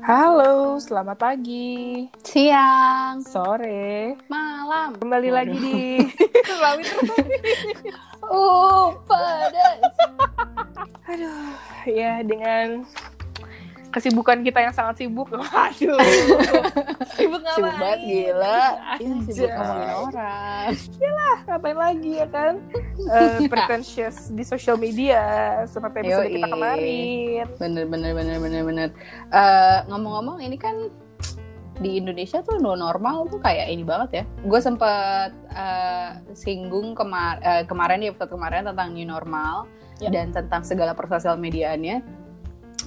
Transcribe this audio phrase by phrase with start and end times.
[0.00, 4.96] Halo, selamat pagi, Siang, sore, malam.
[4.96, 5.36] kembali Waduh.
[5.36, 6.00] lagi di
[6.88, 7.20] terus.
[8.24, 9.92] Oh, padas.
[11.04, 11.52] Aduh,
[11.84, 12.88] ya dengan
[13.96, 15.32] kesibukan kita yang sangat sibuk.
[15.32, 15.96] Waduh,
[17.16, 17.56] sibuk ngapain?
[17.56, 18.60] Sibuk banget gila.
[19.00, 20.68] Ini sibuk ngomongin orang.
[21.48, 22.54] Ngapain lagi ya kan?
[23.00, 25.24] Eh, pretentious di social media
[25.64, 26.34] seperti episode Yoi.
[26.36, 27.44] kita kemarin.
[27.56, 28.88] Bener, bener, bener, bener, bener.
[29.32, 30.92] Eh, ngomong-ngomong, ini kan
[31.76, 34.24] di Indonesia tuh no normal tuh kayak ini banget ya.
[34.44, 39.64] Gue sempet eh, singgung kemar eh, kemarin di episode kemarin tentang new normal
[39.96, 40.12] Ya.
[40.12, 42.04] dan tentang segala persosial mediaannya.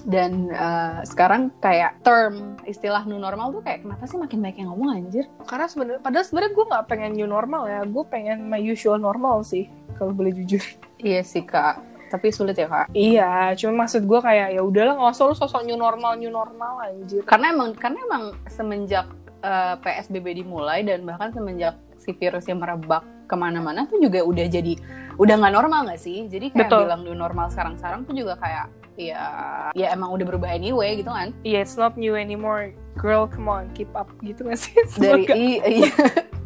[0.06, 4.70] Dan eh, sekarang kayak term istilah new normal tuh kayak kenapa sih makin banyak yang
[4.72, 5.26] ngomong anjir?
[5.44, 9.44] Karena sebenarnya, padahal sebenarnya gue nggak pengen new normal ya, gue pengen my usual normal
[9.44, 9.68] sih,
[10.00, 10.62] kalau boleh jujur.
[11.00, 11.80] Iya sih kak,
[12.12, 12.92] tapi sulit ya kak.
[12.92, 16.84] Iya, cuma maksud gue kayak ya udahlah nggak usah lu sosok new normal new normal
[16.84, 17.24] anjir.
[17.24, 19.08] Karena emang karena emang semenjak
[19.40, 24.48] eh, PSBB dimulai dan bahkan semenjak si virus yang merebak ke mana-mana tuh juga udah
[24.50, 24.74] jadi
[25.20, 26.26] udah nggak normal nggak sih?
[26.26, 26.82] Jadi kayak Betul.
[26.88, 29.24] bilang new normal sekarang-sekarang tuh juga kayak ya
[29.72, 31.32] ya emang udah berubah anyway gitu kan?
[31.42, 32.76] Iya, it's not new anymore.
[33.00, 34.76] Girl, come on, keep up gitu gak sih?
[35.00, 35.92] Dari Semoga- i, iya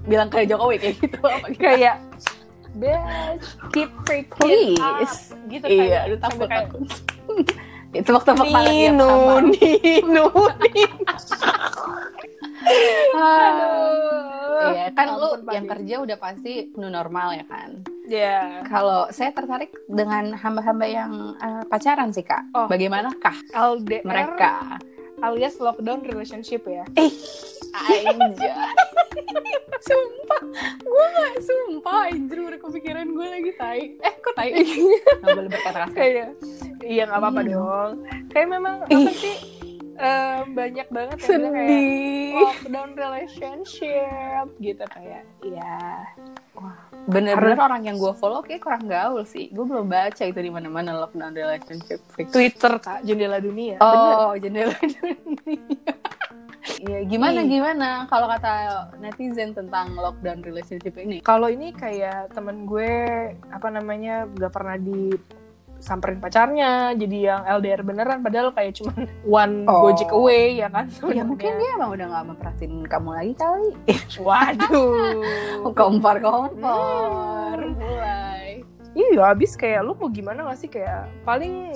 [0.03, 1.61] bilang kayak Jokowi kayak gitu apa gitu.
[1.63, 1.95] kayak
[2.73, 5.31] bitch, keep freaking Please.
[5.31, 5.47] up.
[5.47, 6.81] Gitu Iya, kayak, takut kayak, takut.
[7.93, 9.13] Itu tepuk-tepuk tangan tiap Nino.
[9.45, 10.25] Nino.
[13.13, 14.69] Aduh.
[14.73, 17.83] Iya kan lu Ampun, yang kerja udah pasti new normal ya kan?
[18.03, 22.51] Ya, Kalau saya tertarik dengan hamba-hamba yang eh, pacaran sih kak.
[22.51, 22.67] Oh.
[22.67, 24.77] Bagaimanakah LDR mereka?
[25.23, 26.83] alias lockdown relationship ya.
[26.99, 27.11] Eh,
[28.03, 28.51] anjay.
[29.87, 30.41] sumpah,
[30.79, 33.81] gue gak sumpah anjir udah kepikiran gue lagi tai.
[33.99, 34.51] Eh, kok tai?
[34.51, 35.95] Gak boleh berkata kasar.
[35.95, 36.27] kayak
[36.83, 37.51] iya nggak apa-apa Iya.
[37.55, 37.91] dong.
[38.27, 39.35] Kayak memang apa sih
[39.97, 42.33] eh, banyak banget yang bilang kayak Sedih.
[42.37, 45.79] lockdown relationship gitu kayak ya
[47.03, 49.51] Bener-bener orang yang gue follow kayak kurang gaul sih.
[49.51, 51.99] Gue belum baca itu di mana-mana lockdown relationship.
[52.15, 53.75] Twitter kak jendela dunia.
[53.81, 54.15] Bener.
[54.23, 54.71] Oh, jendela
[55.43, 55.93] dunia.
[56.63, 57.47] Iya, gimana Ih.
[57.51, 58.53] gimana kalau kata
[59.03, 61.19] netizen tentang lockdown relationship ini?
[61.19, 62.91] Kalau ini kayak temen gue
[63.51, 64.79] apa namanya nggak pernah
[65.83, 68.95] disamperin pacarnya, jadi yang LDR beneran, padahal kayak cuma
[69.43, 69.83] one Oh.
[69.83, 70.87] gojek away ya kan?
[70.87, 71.23] Ya sebenarnya.
[71.27, 73.69] mungkin dia emang udah gak memperhatiin kamu lagi kali.
[74.25, 75.19] Waduh.
[75.77, 77.59] Kompar-kompar.
[77.59, 78.63] Mulai.
[78.93, 81.75] Iya, habis kayak lu mau gimana gak sih kayak paling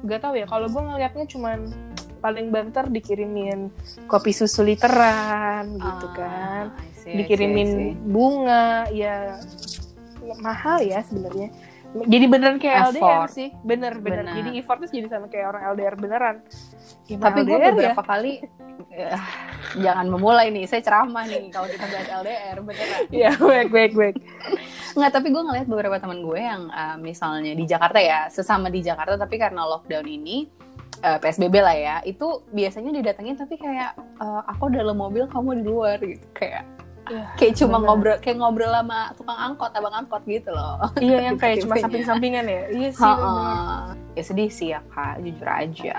[0.00, 0.46] nggak tahu ya.
[0.46, 1.58] Kalau gue ngeliatnya cuman
[2.20, 3.72] paling banter dikirimin
[4.04, 7.96] kopi susu literan gitu Ah, kan, see, I see, dikirimin see.
[8.04, 9.40] bunga ya
[10.38, 11.48] mahal ya sebenarnya.
[11.90, 13.34] Jadi beneran kayak LDR Effort.
[13.34, 14.22] sih, bener bener.
[14.22, 14.34] Bener.
[14.38, 16.36] Jadi effortnya jadi sama kayak orang LDR beneran.
[17.10, 17.74] Ya, Tapi gue LDR ya.
[17.74, 18.32] beberapa kali
[18.94, 19.18] eh,
[19.74, 20.70] jangan memulai nih.
[20.70, 23.00] Saya ceramah nih kalau kita bahas LDR beneran.
[23.10, 24.16] Ya, baik baik baik.
[24.94, 28.80] Nggak, tapi gue ngeliat beberapa teman gue yang eh, misalnya di Jakarta ya, sesama di
[28.86, 30.46] Jakarta tapi karena lockdown ini
[31.02, 35.64] eh, PSBB lah ya, itu biasanya didatengin tapi kayak eh, aku dalam mobil kamu di
[35.66, 36.62] luar gitu kayak
[37.10, 37.86] Ya, kayak cuma bener.
[37.90, 42.46] ngobrol kayak ngobrol sama tukang angkot abang angkot gitu loh Iya yang kayak cuma samping-sampingan
[42.46, 42.62] ya.
[42.70, 43.02] Iya sih.
[43.02, 43.18] Ha-ha.
[43.18, 44.14] bener.
[44.14, 45.96] ya sedih sih ya kak jujur aja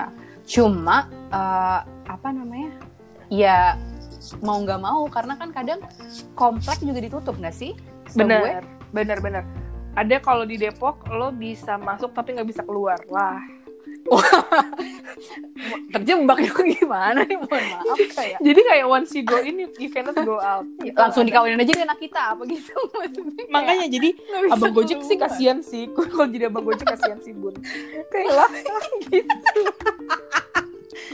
[0.48, 0.96] cuma
[1.28, 2.72] eh, apa namanya
[3.28, 3.76] ya
[4.40, 5.80] mau nggak mau karena kan kadang
[6.32, 7.76] komplek juga ditutup nggak sih
[8.12, 8.52] Setahu gue.
[8.52, 9.44] Bener, bener, bener.
[9.96, 13.00] Ada kalau di Depok lo bisa masuk tapi nggak bisa keluar.
[13.08, 13.40] Wah,
[15.92, 20.16] terjebak dong gimana nih mohon maaf kayak jadi kayak once you go in, you cannot
[20.18, 20.66] go out.
[20.80, 20.96] Gitu.
[20.96, 24.72] langsung dikawinin aja deh anak kita apa gitu maksudnya kayak Makanya jadi nggak bisa abang
[24.72, 25.84] Gojek sih kasihan sih.
[25.92, 27.54] Kalau jadi abang Gojek kasihan sih bun.
[28.08, 28.50] Kayak lah
[29.08, 29.36] gitu.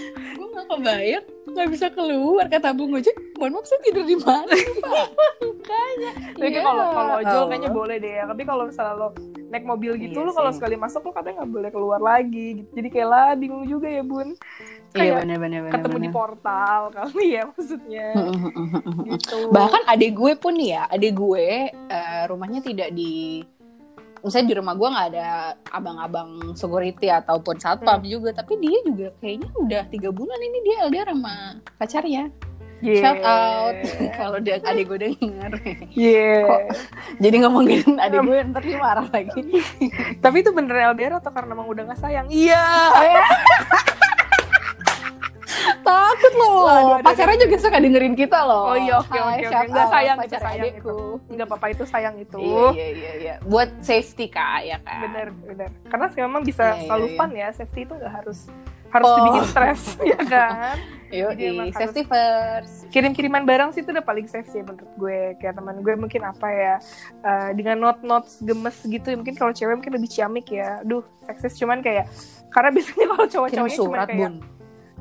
[0.09, 4.50] gue nggak kebayang nggak bisa keluar kata Bung Gojek mohon maaf saya tidur di mana
[4.50, 5.09] pak
[6.34, 6.62] Tapi Iya.
[6.62, 7.49] kalau kalau ojol Allah.
[7.49, 8.25] kayaknya boleh deh ya.
[8.25, 9.09] Tapi kalau misalnya lo
[9.48, 12.61] naik mobil gitu Iya lo kalau sekali masuk lo katanya nggak boleh keluar lagi.
[12.61, 12.70] Gitu.
[12.70, 14.37] Jadi kayak lah bingung juga ya bun.
[14.90, 18.08] iya Kayak benar benar benar ketemu di portal kali ya maksudnya.
[19.08, 19.37] gitu.
[19.49, 23.40] bahkan adik gue pun nih ya adik gue eh, rumahnya tidak di
[24.19, 25.28] misalnya di rumah gue nggak ada
[25.70, 28.11] abang-abang security ataupun satpam Hmm.
[28.11, 31.34] juga tapi dia juga kayaknya udah tiga bulan ini dia LDR sama
[31.76, 32.25] pacarnya
[32.78, 33.02] Yeah.
[33.02, 33.75] shout out
[34.19, 35.52] kalau dia adik gue denger
[35.90, 36.46] Yeah.
[36.46, 36.60] Kok?
[37.19, 39.42] jadi ngomongin adik gue ntar dia marah lagi
[40.25, 42.26] Tapi itu bener LDR atau karena emang udah gak sayang?
[42.30, 42.62] Iya.
[45.88, 46.69] takut loh.
[46.69, 47.44] Waduh, aduh, Pacarnya aduh.
[47.48, 48.75] juga suka dengerin kita loh.
[48.75, 49.66] Oh iya oke oke oke.
[49.69, 50.69] Enggak sayang pacar sayang itu.
[50.69, 50.98] adikku.
[51.32, 52.38] Enggak apa-apa itu sayang itu.
[52.40, 53.34] Iya iya iya iya.
[53.44, 55.00] Buat safety kak ya kan.
[55.08, 55.69] Bener bener.
[55.88, 57.16] Karena memang bisa Iya, iya, selalu iya.
[57.16, 57.48] fun ya.
[57.54, 58.38] Safety itu nggak harus
[58.88, 59.14] harus Oh.
[59.19, 59.82] dibikin stres
[60.12, 60.76] ya kan.
[61.08, 62.75] Yo, Jadi emang harus- safety first.
[62.88, 65.20] Kirim-kiriman barang sih itu udah paling safe sih menurut gue.
[65.37, 66.75] Kayak teman gue mungkin apa ya
[67.19, 69.08] eh, dengan note-notes gemes gitu.
[69.14, 70.81] Mungkin kalau cewek mungkin lebih ciamik ya.
[70.82, 72.12] Duh, seksis cuman kayak
[72.49, 74.35] karena biasanya kalau cowok-cowoknya cuma kayak bun.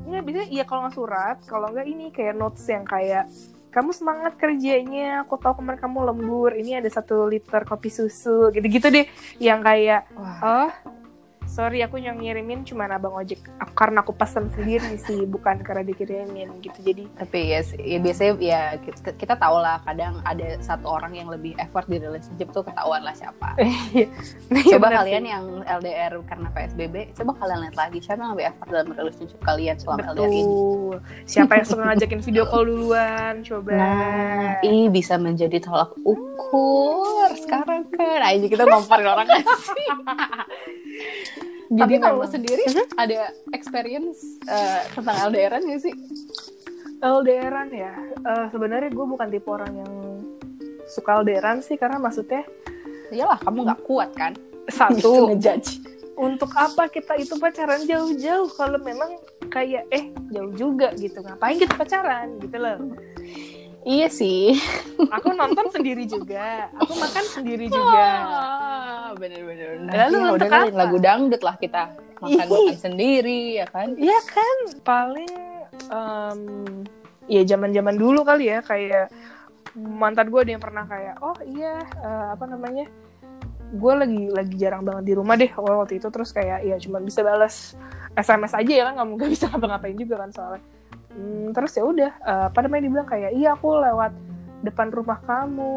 [0.00, 3.28] Enggak, biasanya iya kalau nggak surat, kalau nggak ini kayak notes yang kayak
[3.68, 8.88] kamu semangat kerjanya, aku tahu kemarin kamu lembur, ini ada satu liter kopi susu, gitu-gitu
[8.88, 9.04] deh,
[9.36, 10.40] yang kayak Wah.
[10.64, 10.70] oh
[11.48, 13.40] sorry aku yang ngirimin cuma abang ojek,
[13.72, 18.32] karena aku pesan sendiri sih, bukan karena dikirimin gitu, jadi Tapi ya, sih, ya biasanya
[18.38, 22.62] ya kita, kita tahu lah kadang ada satu orang yang lebih effort di relationship tuh
[22.62, 23.56] ketahuan lah siapa.
[24.48, 25.32] Iya, Coba bener kalian sih.
[25.32, 29.76] yang LDR karena PSBB, coba kalian lihat lagi siapa yang lebih effort dalam relationship kalian
[29.80, 30.42] selama LDR ini.
[30.44, 33.72] betul, siapa yang suka ngajakin video call duluan, coba.
[33.72, 38.20] Nah, ini bisa menjadi tolak ukur sekarang kan.
[38.20, 39.88] Aja kita ngomparin orang kan sih.
[41.68, 42.62] Jadi Tapi kalau lo memang- sendiri
[42.96, 43.20] ada
[43.52, 45.94] experience eh, tentang LDRan gak sih?
[46.98, 49.92] LDRan ya, Eh, sebenarnya gue bukan tipe orang yang
[50.86, 52.42] suka LDRan sih, karena maksudnya
[53.08, 54.32] Iyalah, kamu nggak kuat kan?
[54.66, 54.96] satu.
[54.96, 55.70] Gitu ngejudge.
[56.18, 58.50] untuk apa kita itu pacaran jauh-jauh?
[58.50, 59.16] Kalau memang
[59.46, 61.20] kayak eh jauh juga gitu.
[61.20, 62.36] Ngapain kita pacaran?
[62.38, 62.76] Gitu loh
[63.82, 64.58] Iya sih.
[65.08, 69.86] aku nonton sendiri juga aku makan sendiri juga Ah, bener-bener.
[69.86, 70.74] Lalu Lalu untuk udah apa?
[70.74, 71.82] lagu dangdut lah kita
[72.18, 73.94] makan makan sendiri ya kan?
[73.94, 75.32] Iya kan paling
[75.88, 76.40] em,
[77.26, 79.08] ya zaman-zaman dulu kali ya kayak
[79.74, 82.90] mantan gue ada yang pernah kayak oh iya eh, apa namanya
[83.68, 87.20] gue lagi lagi jarang banget di rumah deh waktu itu terus kayak ya cuma bisa
[87.20, 87.76] balas
[88.16, 90.62] SMS aja ya kan nggak nggak bisa ngapa-ngapain juga kan soalnya
[91.18, 94.14] Hmm, terus ya udah eh, apa namanya dibilang kayak iya aku lewat
[94.60, 95.74] depan rumah kamu.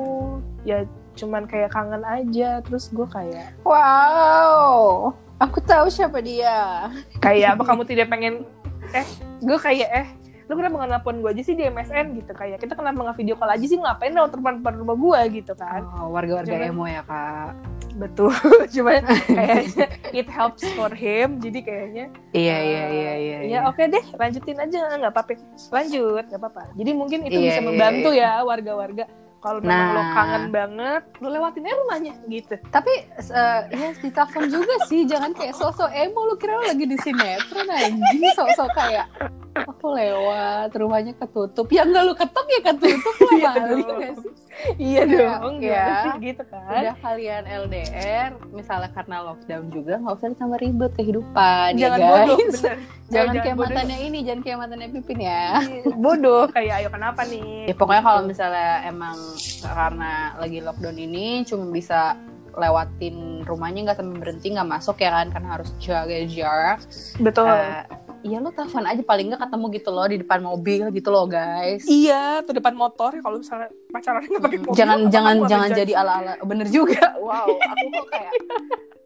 [0.61, 6.87] Ya cuman kayak kangen aja terus gue kayak Wow, aku tahu siapa dia.
[7.17, 8.45] kayak apa kamu tidak pengen?
[8.91, 9.05] Eh
[9.39, 10.07] gue kayak eh
[10.45, 13.33] lu kenapa nggak nelfon gue aja sih di MSN gitu kayak kita kenapa nggak video
[13.33, 13.75] call aja sih?
[13.75, 15.81] Ngapain lewat depan depan rumah gue gitu kan.
[15.91, 17.51] Oh, warga-warga Cuman- emo ya kak.
[18.01, 18.33] Betul
[18.75, 23.37] cuman kayaknya it helps for him jadi kayaknya Iya eh, iya iya iya.
[23.45, 25.37] ya oke deh lanjutin aja nggak apa-apa
[25.69, 28.29] lanjut nggak apa-apa jadi mungkin itu Iya, bisa iya, membantu iya.
[28.35, 29.05] ya warga-warga
[29.37, 30.13] kalau memang lo Nah.
[30.13, 35.53] kangen banget lo lewatin aja rumahnya gitu Tapi eh, ya ditelepon juga sih, jangan kayak
[35.53, 39.09] sosok emo lu kira lu lagi di sinetron anjing sosok kayak
[39.57, 43.97] aku lewat rumahnya ketutup ya enggak lu ketok ya ketutup lah Iya dong.
[43.97, 44.31] nggak sih
[44.77, 45.03] iya Iya,
[45.39, 45.53] dong.
[45.59, 45.73] iya.
[45.73, 46.69] ya sih gitu kan?
[46.71, 52.37] Udah kalian LDR misalnya karena lockdown juga nggak usah ditambah ribet kehidupan jangan ya bodoh
[52.37, 52.55] guys.
[52.55, 52.77] bener.
[53.11, 53.67] Jangan Eh, kayak bodoh.
[53.67, 55.45] mantannya ini jangan kayak mantannya Pipin ya.
[55.99, 56.43] Bodoh.
[56.47, 57.67] Kayak ayo kenapa nih?
[57.67, 59.17] Ya pokoknya kalau misalnya emang
[59.61, 62.15] karena lagi lockdown ini cuma bisa
[62.51, 66.79] lewatin rumahnya nggak sampai berhenti nggak masuk ya kan karena harus jaga jarak.
[67.17, 67.47] Betul.
[67.47, 67.83] Eh,
[68.21, 71.81] Iya lo telepon aja paling nggak ketemu gitu loh di depan mobil gitu loh guys.
[71.89, 74.77] Iya, tuh depan motor ya kalau misalnya pacaran nggak pakai mobil.
[74.77, 77.17] jangan jangan jangan jadi ala ala bener juga.
[77.17, 78.33] Wow, aku kok kayak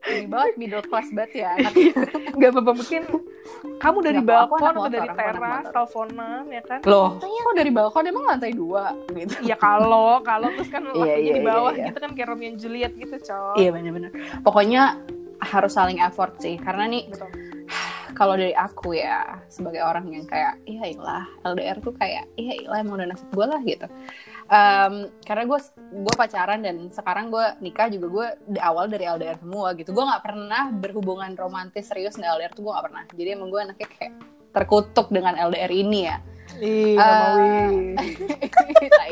[0.06, 1.50] ini banget middle class banget ya.
[1.58, 1.74] anak.
[2.36, 3.02] nggak apa-apa mungkin
[3.80, 6.80] kamu dari apa-apa, balkon atau motor, dari teras teleponan ya kan?
[6.84, 8.86] Loh, kok dari balkon emang lantai dua
[9.16, 9.34] gitu.
[9.48, 11.88] Iya kalau kalau terus kan Iya, waktunya iya, di bawah iya, iya.
[11.90, 13.56] gitu kan kayak Romeo and Juliet gitu, coy.
[13.64, 14.12] Iya bener-bener.
[14.44, 15.00] Pokoknya
[15.40, 17.45] harus saling effort sih karena nih Betul.
[18.16, 22.80] Kalau dari aku ya sebagai orang yang kayak iya ilah LDR tuh kayak iya ilah
[22.80, 23.88] emang udah nasib gue lah gitu.
[24.46, 24.94] Em,
[25.28, 25.60] karena gue
[25.92, 29.92] gue pacaran dan sekarang gue nikah juga gue di awal dari LDR semua gitu.
[29.92, 33.04] Gue nggak pernah berhubungan romantis serius di LDR tuh gue nggak pernah.
[33.12, 34.14] Jadi emang gue anaknya kayak
[34.56, 36.18] terkutuk dengan LDR ini ya
[36.58, 37.96] Ih, Eh, Romawi.
[38.96, 39.12] Tai.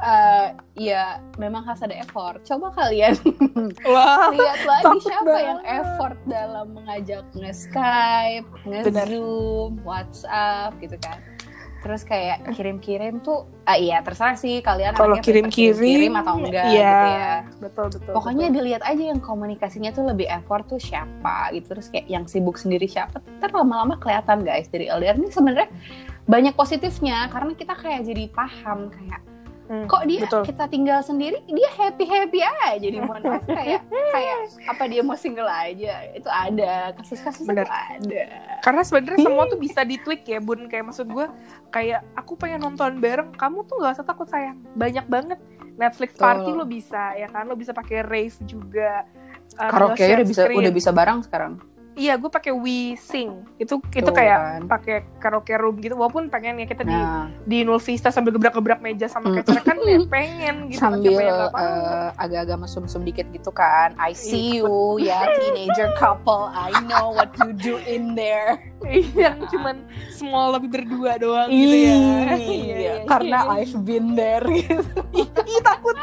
[0.00, 0.46] Eh,
[0.80, 1.04] ya
[1.36, 3.12] memang harus ada effort coba kalian
[3.86, 5.44] Wah, lihat lagi siapa banget.
[5.44, 11.20] yang effort dalam mengajak nge-Skype, nge-Zoom, WhatsApp gitu kan.
[11.80, 17.08] Terus kayak kirim-kirim tuh ah iya terserah sih kalian kalau kirim-kirim atau enggak iya, gitu
[17.08, 17.34] ya.
[17.64, 18.12] Betul, betul.
[18.12, 18.56] Pokoknya betul.
[18.60, 21.72] dilihat aja yang komunikasinya tuh lebih effort tuh siapa gitu.
[21.72, 23.24] Terus kayak yang sibuk sendiri siapa.
[23.40, 25.68] Ntar lama-lama kelihatan guys dari LDR ini sebenarnya
[26.28, 29.29] banyak positifnya karena kita kayak jadi paham kayak
[29.70, 30.42] Hmm, kok dia betul.
[30.42, 35.14] kita tinggal sendiri dia happy happy aja di mohon maaf kayak kayak apa dia mau
[35.14, 37.70] single aja itu ada kasus-kasus itu Bener.
[37.70, 40.68] ada Karena sebenarnya semua tuh bisa ditweak ya, Bun.
[40.68, 41.26] Kayak maksud gue,
[41.72, 44.60] kayak aku pengen nonton bareng, kamu tuh gak usah takut sayang.
[44.76, 45.40] Banyak banget
[45.80, 46.24] Netflix Betul.
[46.28, 47.48] party lo bisa, ya kan?
[47.48, 49.08] Lo bisa pakai rave juga.
[49.56, 50.60] Uh, karaoke udah bisa screen.
[50.62, 51.58] udah bisa bareng sekarang
[51.92, 54.62] iya gue pakai We Sing itu itu Tuh, kayak kan.
[54.68, 58.78] pakai karaoke room gitu walaupun pengen ya kita di Nah, di Nul Vista sambil gebrak-gebrak
[58.78, 59.36] meja sama Mm.
[59.36, 63.92] catcher kan ya pengen gitu sambil eh, agak-agak mesum-mesum dikit gitu kan.
[63.96, 66.48] I see you, ya teenager couple.
[66.48, 68.58] I know what you do in there.
[69.12, 73.60] yang cuman small lebih berdua doang gitu ya Iya, iya, Iya, karena iya.
[73.60, 74.80] I've been there gitu.
[75.12, 75.28] Ih,
[75.60, 75.94] takut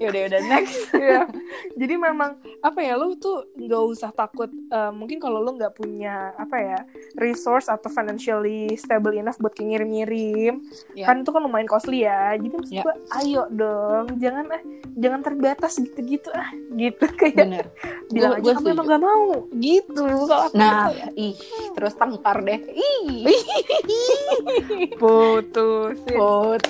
[0.00, 0.76] Yaudah, udah next.
[0.96, 1.28] Iya.
[1.72, 2.30] Jadi memang
[2.60, 4.48] apa ya lu tuh nggak usah takut.
[4.48, 6.78] eh, mungkin kalau lu nggak punya apa ya
[7.14, 8.40] resource atau financially
[8.74, 10.64] stable enough buat kayak ngirim-ngirim,
[10.94, 11.04] Iya.
[11.04, 12.32] kan itu kan lumayan costly ya.
[12.32, 12.82] Jadi maksud Iya.
[12.82, 14.62] gua, ayo dong, jangan ah,
[14.94, 17.66] jangan terbatas gitu-gitu ah, gitu kayak Bener.
[18.08, 20.06] bilang Gua- aja gua kamu emang gak mau, gitu.
[20.22, 21.06] Kalau Nah, gitu ya.
[21.18, 21.34] ih,
[21.72, 22.60] terus tengkar deh.
[22.70, 23.04] Ih,
[25.00, 25.98] putus.
[26.06, 26.62] put,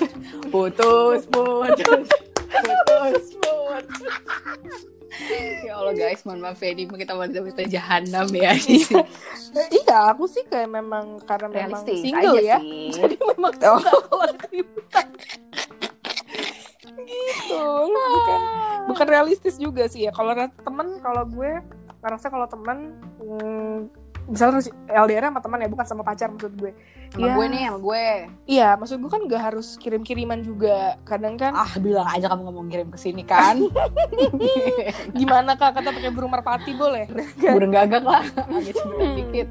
[0.49, 2.30] putus, putus, putus, putus.
[5.67, 9.03] ya Allah guys, mohon maaf ya, ini kita mau kita jahanam ya di sini.
[9.69, 12.57] iya, aku sih kayak memang karena memang Realistis single aja ya.
[12.59, 12.89] sih.
[12.97, 13.79] Jadi memang Oh.
[14.39, 15.07] keributan.
[17.01, 17.63] gitu.
[17.91, 18.39] Bukan
[18.87, 20.11] bukan realistis juga sih ya.
[20.11, 21.51] Kalau temen, kalau gue
[22.01, 22.77] ngerasa kalau temen
[23.19, 23.77] hmm,
[24.27, 26.71] misalnya LDR sama teman ya bukan sama pacar maksud gue.
[27.11, 27.33] Sama Iya.
[27.35, 28.05] gue nih, sama gue.
[28.47, 30.95] Iya, maksud gue kan gak harus kirim-kiriman juga.
[31.03, 33.59] Kadang kan Ah, bilang aja kamu ngomong kirim ke sini kan.
[35.17, 37.07] gimana kak kata pakai burung merpati boleh?
[37.55, 38.23] Burung gagak lah,
[38.57, 39.47] agak cenderung dikit.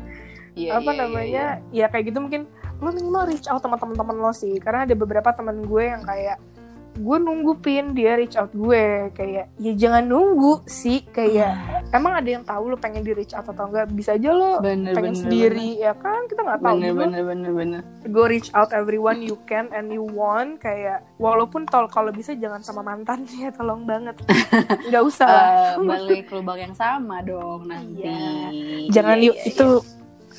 [0.51, 2.43] Iya, apa iya, namanya ya kayak gitu mungkin
[2.83, 6.43] lo minimal reach out sama teman-teman lo sih karena ada beberapa teman gue yang kayak
[6.93, 11.55] gue nunggu pin dia reach out gue kayak ya jangan nunggu sih kayak
[11.91, 14.91] emang ada yang tahu lo pengen di reach out atau enggak bisa aja lo Bener,
[14.91, 17.81] pengen bener, sendiri ya kan kita nggak tahu Bener, bener, bener, bener.
[18.09, 22.61] go reach out everyone you can and you want kayak walaupun tol kalau bisa jangan
[22.61, 24.19] sama mantan ya tolong banget
[24.85, 28.03] nggak usah Eh, balik lubang yang sama dong nanti.
[28.03, 28.91] Iya.
[28.91, 29.67] jangan Iya, yuk iya, itu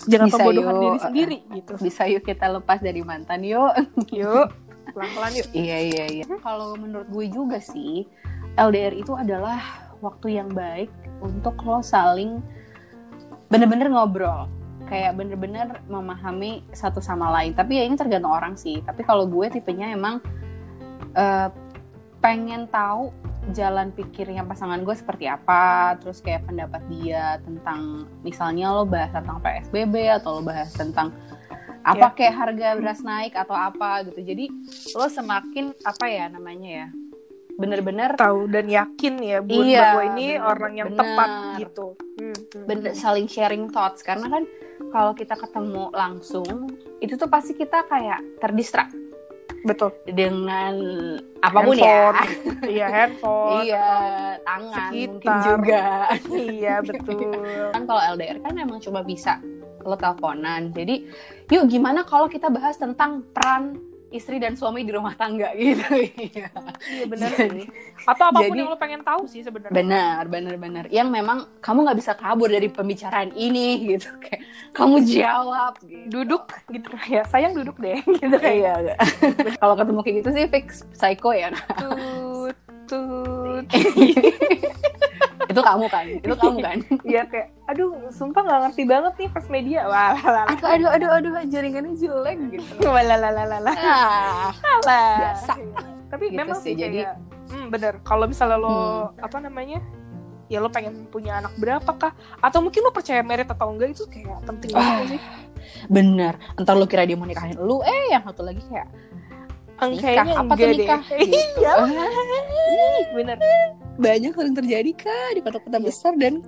[0.03, 0.81] jangan Bisa pembodohan yuk.
[0.81, 1.81] diri sendiri gitu iya.
[1.81, 3.73] Bisa yuk kita lepas dari mantan yuk.
[4.09, 4.47] yuk
[4.93, 6.25] pelan-pelan yuk Iya iya iya.
[6.39, 8.05] Kalau menurut gue juga sih
[8.59, 9.59] LDR itu adalah
[10.03, 10.91] waktu yang baik
[11.23, 12.43] untuk lo saling
[13.47, 14.47] bener-bener ngobrol.
[14.91, 17.55] Kayak bener-bener memahami satu sama lain.
[17.55, 18.83] Tapi ya ini tergantung orang sih.
[18.83, 20.19] Tapi kalau gue tipenya emang
[21.15, 21.49] eh,
[22.21, 23.09] pengen tahu
[23.49, 29.41] jalan pikirnya pasangan gue seperti apa, terus kayak pendapat dia tentang misalnya lo bahas tentang
[29.41, 31.09] PSBB atau lo bahas tentang
[31.81, 32.15] apa Ya.
[32.15, 34.21] kayak harga beras naik atau apa gitu.
[34.21, 34.45] Jadi
[34.93, 36.87] lo semakin apa ya namanya ya,
[37.57, 40.99] bener-bener tahu dan yakin ya buat Iya, bahwa ini bener, orang yang bener.
[41.03, 41.87] tepat gitu.
[42.17, 43.01] Hmm, hmm, bener hmm.
[43.01, 44.43] saling sharing thoughts karena kan
[44.89, 46.47] kalau kita ketemu langsung
[46.99, 48.89] itu tuh pasti kita kayak terdistrak
[49.61, 49.93] Betul.
[50.09, 50.73] dengan
[51.37, 52.09] apa pun ya.
[52.09, 52.17] Handphone.
[52.73, 53.61] Iya handphone.
[53.65, 53.89] Iya,
[54.41, 55.41] tangan mungkin Sekitar.
[55.45, 55.83] juga.
[56.33, 57.31] Iya betul.
[57.73, 59.37] kan kalau LDR kan emang cuma bisa
[59.83, 60.71] lo teleponan.
[60.71, 61.07] Jadi,
[61.47, 63.77] yuk gimana kalau kita bahas tentang peran
[64.11, 65.87] istri dan suami di rumah tangga gitu.
[65.87, 66.51] Iya.
[66.83, 67.63] Iya benar sih.
[68.03, 69.71] Atau apa pun jadi- yang lo pengen tahu sih sebenarnya.
[69.71, 70.85] Benar, benar, benar.
[70.87, 74.11] Yang memang kamu nggak bisa kabur dari pembicaraan ini gitu.
[74.19, 76.03] Kayak kamu jawab gitu.
[76.11, 77.23] Duduk gitu ya.
[77.23, 78.83] Sayang duduk deh gitu kayak.
[78.83, 78.95] Iya.
[79.57, 81.47] kalau ketemu kayak gitu sih fix psycho ya.
[81.79, 83.63] Tut tut.
[85.47, 86.05] itu kamu kan?
[86.19, 86.77] Itu kamu kan?
[87.03, 89.87] Iya kayak aduh sumpah nggak ngerti banget nih first media.
[89.87, 92.83] Wah lah aduh, aduh, aduh, aduh, jaringannya jelek gitu.
[92.91, 93.75] Wah lah lah lah lah lah.
[93.77, 94.51] Ah.
[95.17, 95.53] Biasa.
[96.11, 97.15] Tapi Gitu memang sih, sih jadi- kayak,
[97.49, 97.93] hmm, bener.
[98.03, 98.75] Kalau misalnya lo
[99.15, 99.79] apa namanya,
[100.45, 102.11] ya lo pengen punya anak berapa kah?
[102.37, 104.99] Atau mungkin lo percaya merit atau enggak itu kayak penting Ah.
[104.99, 105.21] banget sih.
[105.87, 106.35] bener.
[106.57, 108.91] Entar lu kira dia mau nikahin lu, eh yang satu lagi kayak
[109.81, 110.25] nikah.
[110.35, 110.77] Apa tuh deh.
[110.77, 111.01] nikah?
[111.07, 111.63] Gitu.
[112.71, 113.37] Iya, bener.
[113.95, 116.39] Banyak sering terjadi kak di kota-kota besar dan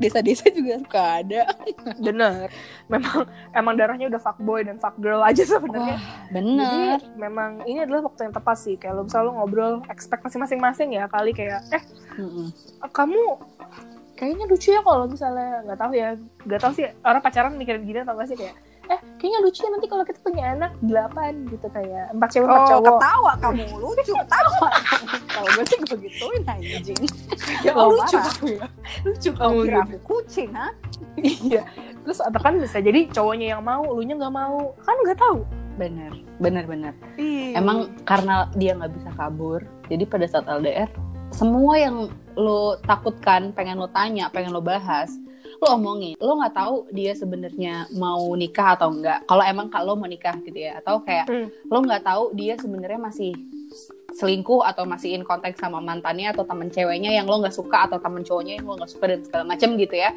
[0.00, 1.42] desa-desa juga suka ada.
[2.06, 2.48] Bener.
[2.88, 6.00] Memang emang darahnya udah fuckboy dan fuckgirl aja sebenarnya.
[6.32, 6.98] Bener.
[6.98, 8.74] Jadi memang ini adalah waktu yang tepat sih.
[8.80, 11.82] Kayak lo misalnya lo ngobrol ekspektasi masing-masing ya kali kayak eh
[12.16, 12.48] Mm-mm.
[12.90, 13.20] kamu
[14.16, 16.08] kayaknya lucu ya kalau misalnya nggak tahu ya
[16.44, 18.56] nggak tahu sih orang pacaran mikirin gini atau nggak sih kayak
[18.90, 22.58] eh kayaknya lucu ya nanti kalau kita punya anak delapan gitu kayak empat cewek empat
[22.60, 24.68] Oh, cowok ketawa kamu lucu ketawa.
[25.30, 27.02] Kalau gue sih gue gituin anjing.
[27.66, 28.66] ya Lo lucu kamu ya
[29.06, 29.86] lucu Kamu kamu kira gitu.
[29.86, 30.68] aku kucing, ha?
[31.20, 31.62] iya
[32.00, 35.44] terus atau kan bisa jadi cowoknya yang mau lu nya nggak mau kan nggak tahu
[35.78, 36.92] Bener, bener, bener.
[37.16, 37.56] Iya.
[37.56, 40.92] Emang karena dia nggak bisa kabur, jadi pada saat LDR,
[41.32, 41.96] semua yang
[42.36, 45.08] lo takutkan, pengen lo tanya, pengen lo bahas,
[45.60, 46.16] lo omongin.
[46.16, 49.28] Lo nggak tahu dia sebenarnya mau nikah atau enggak.
[49.28, 51.48] Kalau emang kalau mau nikah gitu ya, atau kayak Hmm.
[51.68, 53.36] lo nggak tahu dia sebenarnya masih
[54.10, 58.02] selingkuh atau masih in kontak sama mantannya atau temen ceweknya yang lo nggak suka atau
[58.02, 60.10] temen cowoknya yang lo nggak suka dan segala macam gitu ya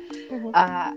[0.57, 0.89] uh,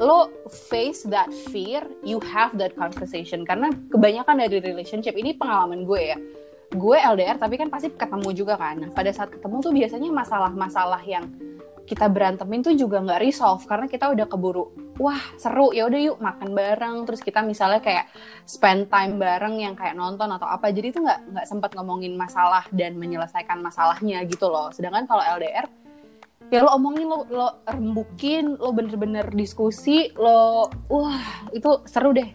[0.00, 6.16] lo face that fear you have that conversation karena kebanyakan dari relationship ini pengalaman gue
[6.16, 6.18] ya
[6.72, 11.02] gue LDR tapi kan pasti ketemu juga kan nah, pada saat ketemu tuh biasanya masalah-masalah
[11.04, 11.28] yang
[11.88, 14.68] kita berantemin tuh juga nggak resolve karena kita udah keburu
[15.00, 16.96] wah seru ya udah yuk makan bareng.
[17.08, 18.12] Terus kita misalnya kayak
[18.44, 22.66] spend time bareng yang kayak nonton atau apa jadi itu nggak nggak sempat ngomongin masalah
[22.74, 24.68] dan menyelesaikan masalahnya gitu loh.
[24.68, 25.64] Sedangkan kalau LDR
[26.48, 32.28] ya lo omongin lo lo rembukin lo bener-bener diskusi lo wah itu seru deh.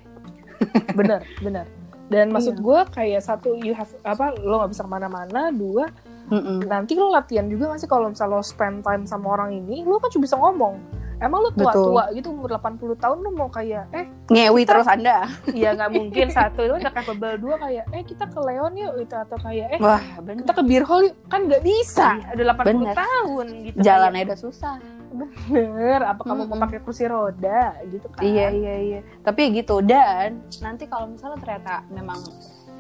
[0.98, 1.68] Bener bener.
[2.08, 2.64] Dan maksud Iya.
[2.64, 5.50] gue kayak satu you have apa lo nggak bisa ke mana-mana.
[5.50, 5.90] Dua
[6.34, 6.58] Mm-mm.
[6.66, 9.98] nanti lo latihan juga gak sih kalau misal lo spend time sama orang ini lo
[9.98, 10.76] kan cuma bisa ngomong
[11.16, 11.72] emang lo Betul.
[11.72, 15.18] tua-tua gitu umur 80 tahun lo mau kayak eh ngewi Kita- terus anda
[15.54, 19.16] ya nggak mungkin satu itu udah capable dua kayak eh kita ke Leon yuk gitu
[19.16, 22.46] atau kayak eh wah bener kita ke beer hall yuk kan nggak bisa Iya, udah
[22.58, 22.96] 80 bener.
[22.98, 25.00] tahun gitu jalannya udah susah kayak,
[25.46, 26.64] bener apa kamu mau Mm-mm.
[26.66, 29.00] pakai kursi roda gitu kan Iya iya iya.
[29.22, 32.18] Tapi gitu dan nanti kalau misalnya ternyata memang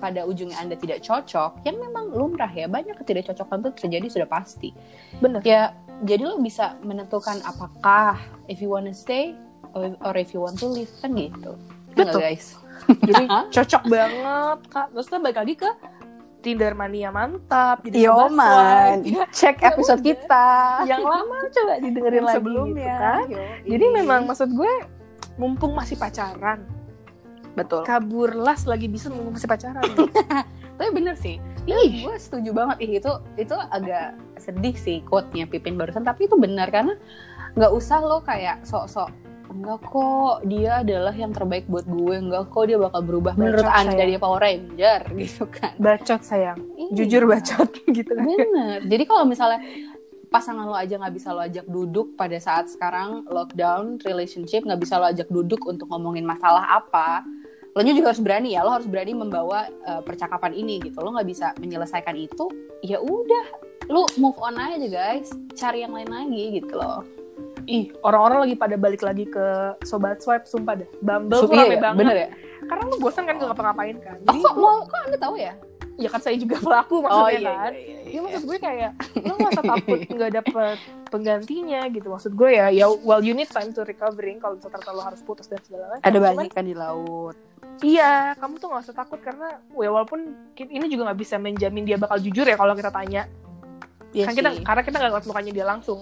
[0.04, 4.76] pada ujungnya anda tidak cocok, yang memang lumrah ya banyak ketidakcocokan itu terjadi sudah pasti.
[5.24, 5.72] bener Ya
[6.04, 8.20] jadi lo bisa menentukan apakah
[8.52, 9.32] if you wanna stay
[9.72, 11.56] or, if you want to leave kan gitu.
[11.96, 12.20] Ya nggak, Betul.
[12.20, 12.46] guys.
[13.08, 15.70] jadi cocok banget kak terus kita balik lagi ke
[16.44, 19.00] Tinder mania mantap jadi Yo man,
[19.40, 22.84] cek episode kita yang lama coba didengerin lagi sebelumnya.
[22.84, 23.44] gitu kan Yo,
[23.78, 24.74] jadi memang maksud gue
[25.40, 26.68] mumpung masih pacaran
[27.54, 27.82] betul.
[27.86, 29.84] kabur las lagi bisa masih pacaran
[30.74, 31.38] Tapi bener sih.
[31.70, 32.82] Ih, gue setuju banget.
[32.82, 36.02] Ih, itu itu agak sedih sih quote-nya Pipin barusan.
[36.02, 36.98] Tapi itu benar karena
[37.54, 39.14] nggak usah lo kayak sok-sok
[39.54, 43.80] enggak kok dia adalah yang terbaik buat gue enggak kok dia bakal berubah menurut Bacot,
[43.86, 44.10] anda sayang.
[44.10, 46.90] dia Power Ranger gitu kan bacot sayang Iya.
[46.98, 47.70] jujur bacot
[48.02, 49.62] gitu kan bener jadi kalau misalnya
[50.34, 54.98] pasangan lo aja nggak bisa lo ajak duduk pada saat sekarang lockdown relationship nggak bisa
[54.98, 57.22] lo ajak duduk untuk ngomongin masalah apa
[57.74, 61.02] lo nya juga harus berani ya lo harus berani membawa uh, percakapan ini gitu.
[61.02, 62.46] Lo nggak bisa menyelesaikan itu
[62.86, 63.46] ya udah
[63.90, 65.34] lo move on aja guys.
[65.58, 67.02] Cari yang lain lagi gitu loh.
[67.66, 71.74] Ih orang-orang lagi pada balik lagi ke sobat swipe sumpah dah Bumble tuh Iya, rame
[71.74, 72.00] iya, banget.
[72.00, 72.28] bener ya?
[72.68, 74.18] Karena lu bosan kan gak ngapa-ngapain kan?
[74.20, 75.54] Oh, jadi kok mau kok anda tahu ya?
[75.94, 77.72] Ya kan saya juga pelaku maksudnya kan.
[78.06, 80.78] Ya maksud gue kayak lo gak usah takut nggak dapet
[81.10, 82.08] penggantinya gitu.
[82.12, 85.48] Maksud gue ya ya well you need time to recovering kalau misalnya lo harus putus
[85.48, 86.04] dan segala macam.
[86.04, 90.20] Ada banyak kan di laut iya kamu tuh gak usah takut karena ya walaupun
[90.56, 93.26] ini juga nggak bisa menjamin dia bakal jujur ya kalau kita tanya
[94.14, 94.62] Iya kan kita sih.
[94.62, 96.00] karena kita nggak ngeliat mukanya dia langsung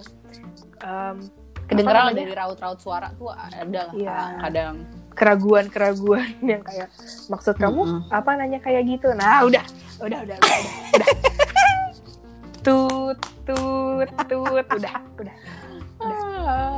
[0.82, 1.16] Em,
[1.64, 4.18] kedengeran dari raut-raut suara tuh ada lah Iya.
[4.42, 4.74] kadang
[5.14, 6.92] keraguan-keraguan yang kayak
[7.28, 8.00] maksud kamu Mm-mm.
[8.10, 9.62] apa nanya kayak gitu nah udah
[10.02, 11.08] udah udah udah udah, udah.
[12.66, 15.34] tut tut tut udah udah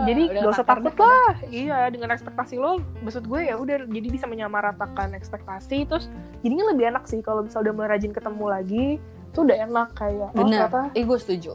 [0.04, 1.34] jadi Udah gak usah takut lah.
[1.48, 6.08] iya dengan ekspektasi lo maksud gue ya udah jadi bisa menyamaratakan ekspektasi terus
[6.44, 8.86] jadinya lebih enak sih kalau misalnya udah mulai rajin ketemu lagi
[9.34, 10.70] tuh udah enak kayak oh bener.
[10.70, 11.52] ternyata eh gue setuju.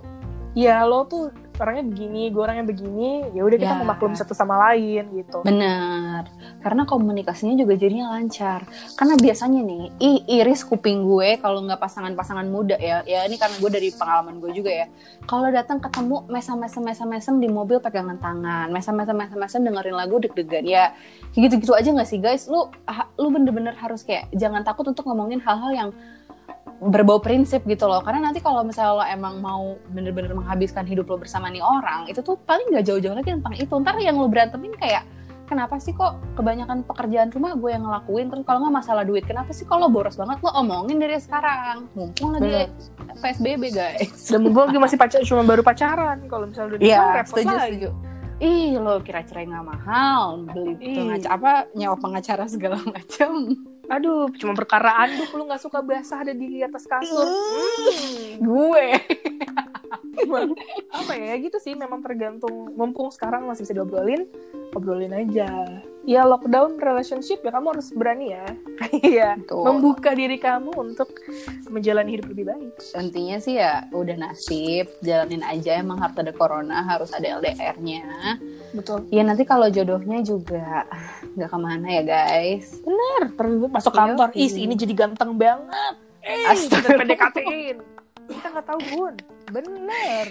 [0.58, 3.80] Ya lo tuh orangnya begini gue orangnya begini ya udah kita Ya.
[3.80, 6.26] memaklumi satu sama lain gitu Benar,
[6.60, 8.64] karena komunikasinya juga jadinya lancar.
[8.94, 13.56] Karena biasanya nih, i- iris kuping gue kalau nggak pasangan-pasangan muda ya, ya ini karena
[13.56, 14.86] gue dari pengalaman gue juga ya.
[15.24, 20.96] Kalau datang ketemu mesem-mesem mesem-mesem di mobil pegangan tangan, mesem-mesem mesem-mesem dengerin lagu deg-degan ya,
[21.32, 22.46] kayak gitu-gitu aja nggak sih guys?
[22.46, 25.90] Lu ha- lu bener-bener harus kayak jangan takut untuk ngomongin hal-hal yang
[26.80, 28.00] berbau prinsip gitu loh.
[28.00, 32.24] Karena nanti kalau misalnya lo emang mau bener-bener menghabiskan hidup lo bersama nih orang itu
[32.24, 33.74] tuh paling gak jauh-jauh lagi tentang itu.
[33.76, 35.04] Ntar yang lo berantemin kayak
[35.50, 38.30] kenapa sih kok kebanyakan pekerjaan rumah gue yang ngelakuin?
[38.30, 41.90] Terus kalau nggak masalah duit kenapa sih kalau boros banget lo omongin dari sekarang?
[41.98, 43.18] Mumpung lagi Bener.
[43.18, 44.30] psbb guys.
[44.30, 47.56] Dan gue lagi masih pacar cuma baru pacaran kalau misalnya udah nikah Iya, repot setuju,
[47.58, 47.66] lagi.
[47.76, 47.90] setuju.
[48.40, 53.32] Ih, lo kira cerai nggak mahal, beli pengacara apa nyawa pengacara segala macam.
[53.90, 57.26] Aduh cuma perkara anduk lu nggak suka basah ada di atas kasur.
[57.26, 58.38] Hmm.
[58.40, 58.88] Gue.
[61.00, 62.72] Apa ya gitu sih memang tergantung.
[62.78, 64.30] Mumpung sekarang masih bisa diobrolin
[64.76, 65.50] obrolin aja.
[66.08, 68.46] Ya lockdown relationship ya kamu harus berani ya.
[68.90, 69.38] Iya.
[69.46, 71.14] Membuka diri kamu untuk
[71.70, 72.74] menjalani hidup lebih baik.
[72.98, 78.42] Intinya sih ya udah nasib, jalanin aja emang harus ada corona, harus ada LDR-nya.
[78.74, 79.06] betul.
[79.14, 80.90] Ya nanti kalau jodohnya juga
[81.36, 82.80] nggak ke mana ya guys.
[82.82, 83.22] bener.
[83.36, 84.30] Ter- masuk kantor.
[84.34, 84.46] Iya.
[84.46, 85.96] is ini jadi ganteng banget.
[86.24, 86.90] Eh kita.
[86.96, 87.78] PDKT-in.
[88.30, 89.14] Kita nggak tahu bun.
[89.50, 90.26] Bener.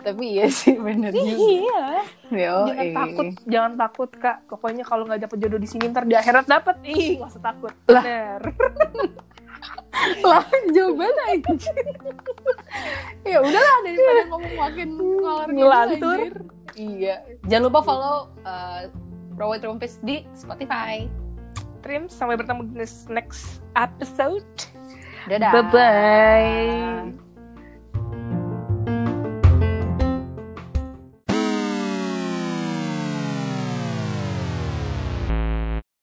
[0.00, 2.00] Tapi iya sih bener iya.
[2.32, 2.94] Yo, jangan eh.
[2.96, 4.36] takut jangan takut kak.
[4.48, 6.76] Pokoknya kalau nggak dapet jodoh di sini ntar di akhirat dapet.
[6.88, 7.74] Ih nggak usah takut.
[7.90, 8.02] Lah.
[8.02, 8.40] bener.
[10.24, 10.88] Lah anjir
[13.28, 14.88] ya udahlah daripada ngomong makin
[15.52, 16.20] Ngelantur.
[16.72, 17.20] iya.
[17.44, 18.16] Jangan lupa follow
[18.48, 18.88] uh,
[19.40, 21.08] Rawat Rumpis di Spotify
[21.80, 24.44] Trim, sampai bertemu di next episode.
[25.24, 27.19] dadah Bye-bye.